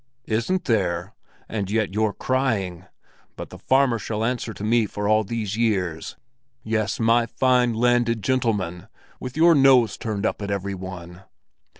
"Isn't 0.25 0.65
there? 0.65 1.13
And 1.47 1.69
yet 1.69 1.93
you're 1.93 2.11
crying! 2.11 2.85
But 3.35 3.51
the 3.51 3.59
farmer 3.59 3.99
shall 3.99 4.23
answer 4.23 4.51
to 4.51 4.63
me 4.63 4.87
for 4.87 5.07
all 5.07 5.23
these 5.23 5.55
years. 5.55 6.17
Yes, 6.63 6.99
my 6.99 7.27
fine 7.27 7.75
landed 7.75 8.23
gentleman, 8.23 8.87
with 9.19 9.37
your 9.37 9.53
nose 9.53 9.97
turned 9.99 10.25
up 10.25 10.41
at 10.41 10.49
every 10.49 10.73
one!" 10.73 11.21